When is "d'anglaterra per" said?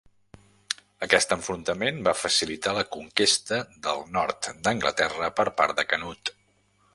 4.65-5.47